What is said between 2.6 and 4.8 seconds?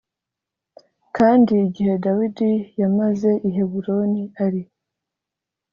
yamaze i Heburoni ari